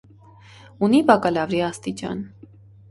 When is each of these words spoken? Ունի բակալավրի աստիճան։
Ունի 0.87 1.03
բակալավրի 1.11 1.63
աստիճան։ 1.71 2.27